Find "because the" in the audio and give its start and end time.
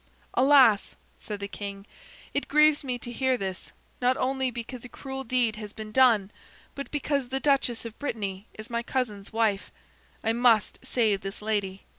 6.89-7.39